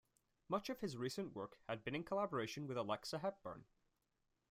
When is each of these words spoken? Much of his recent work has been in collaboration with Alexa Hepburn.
Much 0.49 0.67
of 0.67 0.79
his 0.79 0.97
recent 0.97 1.35
work 1.35 1.59
has 1.69 1.79
been 1.79 1.93
in 1.93 2.03
collaboration 2.03 2.65
with 2.65 2.75
Alexa 2.75 3.19
Hepburn. 3.19 3.65